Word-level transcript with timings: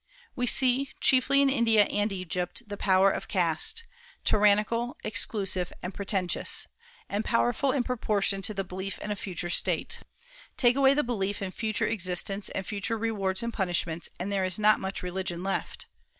We 0.35 0.47
see, 0.47 0.89
chiefly 0.99 1.43
in 1.43 1.49
India 1.51 1.83
and 1.85 2.11
Egypt, 2.11 2.63
the 2.65 2.75
power 2.75 3.11
of 3.11 3.27
caste, 3.27 3.83
tyrannical, 4.23 4.97
exclusive, 5.03 5.71
and 5.83 5.93
pretentious, 5.93 6.65
and 7.07 7.23
powerful 7.23 7.71
in 7.71 7.83
proportion 7.83 8.41
to 8.41 8.53
the 8.55 8.63
belief 8.63 8.97
in 8.97 9.11
a 9.11 9.15
future 9.15 9.51
state. 9.51 9.99
Take 10.57 10.75
away 10.75 10.95
the 10.95 11.03
belief 11.03 11.39
in 11.39 11.51
future 11.51 11.85
existence 11.85 12.49
and 12.49 12.65
future 12.65 12.97
rewards 12.97 13.43
and 13.43 13.53
punishments, 13.53 14.09
and 14.19 14.31
there 14.31 14.43
is 14.43 14.57
not 14.57 14.79
much 14.79 15.03
religion 15.03 15.43
left. 15.43 15.85